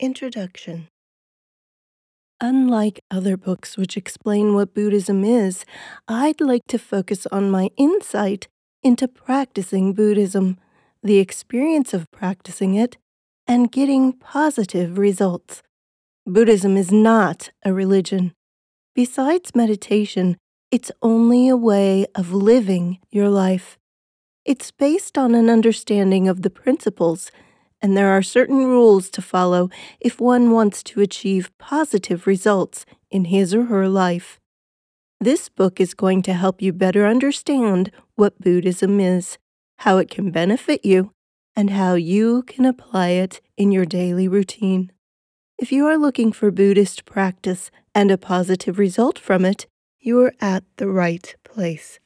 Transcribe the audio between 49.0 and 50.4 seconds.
from it, you are